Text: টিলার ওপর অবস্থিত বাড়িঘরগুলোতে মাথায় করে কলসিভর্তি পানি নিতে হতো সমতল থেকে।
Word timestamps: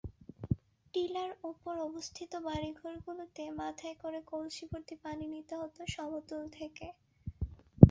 টিলার 0.93 1.31
ওপর 1.43 1.75
অবস্থিত 1.87 2.31
বাড়িঘরগুলোতে 2.47 3.43
মাথায় 3.59 3.95
করে 4.01 4.19
কলসিভর্তি 4.29 4.95
পানি 5.03 5.25
নিতে 5.33 5.53
হতো 5.61 5.81
সমতল 5.93 6.41
থেকে। 6.57 6.87